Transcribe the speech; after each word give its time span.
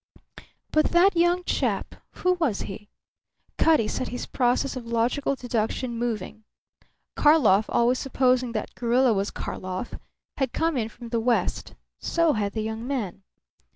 But 0.71 0.87
that 0.93 1.15
young 1.15 1.43
chap! 1.43 1.93
Who 2.13 2.33
was 2.33 2.61
he? 2.63 2.89
Cutty 3.59 3.87
set 3.87 4.07
his 4.07 4.25
process 4.25 4.75
of 4.75 4.87
logical 4.87 5.35
deduction 5.35 5.95
moving. 5.95 6.43
Karlov 7.15 7.65
always 7.69 7.99
supposing 7.99 8.53
that 8.53 8.73
gorilla 8.73 9.13
was 9.13 9.29
Karlov 9.29 9.99
had 10.37 10.53
come 10.53 10.75
in 10.75 10.89
from 10.89 11.09
the 11.09 11.19
west. 11.19 11.75
So 11.99 12.33
had 12.33 12.53
the 12.53 12.63
young 12.63 12.87
man. 12.87 13.21